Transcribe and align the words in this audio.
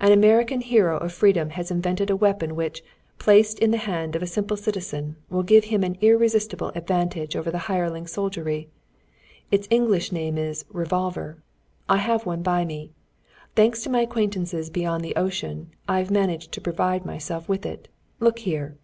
An 0.00 0.12
American 0.12 0.62
hero 0.62 0.96
of 0.96 1.12
freedom 1.12 1.50
has 1.50 1.70
invented 1.70 2.08
a 2.08 2.16
weapon 2.16 2.56
which, 2.56 2.82
placed 3.18 3.58
in 3.58 3.70
the 3.70 3.76
hand 3.76 4.16
of 4.16 4.22
a 4.22 4.26
simple 4.26 4.56
citizen, 4.56 5.16
will 5.28 5.42
give 5.42 5.64
him 5.64 5.84
an 5.84 5.98
irresistible 6.00 6.72
advantage 6.74 7.36
over 7.36 7.50
the 7.50 7.58
hireling 7.68 8.06
soldiery. 8.06 8.70
Its 9.50 9.68
English 9.70 10.10
name 10.10 10.38
is 10.38 10.64
'revolver.' 10.70 11.42
I 11.86 11.98
have 11.98 12.24
one 12.24 12.40
by 12.42 12.64
me. 12.64 12.92
Thanks 13.56 13.82
to 13.82 13.90
my 13.90 14.00
acquaintances 14.00 14.70
beyond 14.70 15.04
the 15.04 15.14
ocean, 15.16 15.68
I 15.86 15.98
have 15.98 16.10
managed 16.10 16.50
to 16.52 16.62
provide 16.62 17.04
myself 17.04 17.46
with 17.46 17.66
it. 17.66 17.88
Look 18.20 18.38
here!" 18.38 18.78